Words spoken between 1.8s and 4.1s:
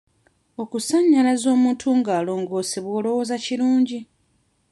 nga alongoosebwa olowooza kirungi?